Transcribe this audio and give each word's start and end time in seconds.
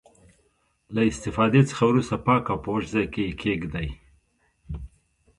له 0.93 1.01
استفادې 1.11 1.61
څخه 1.69 1.83
وروسته 1.87 2.15
پاک 2.27 2.43
او 2.51 2.57
په 2.63 2.69
وچ 2.73 2.85
ځای 2.93 3.05
کې 3.13 3.21
یې 3.27 3.33
کیږدئ. 3.41 3.89